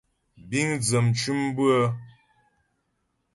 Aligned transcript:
Bíŋ 0.49 0.69
dzə 0.81 0.99
mcʉ̌m 1.07 1.41
bʉ́ə. 1.55 1.81